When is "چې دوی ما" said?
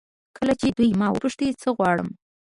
0.59-1.07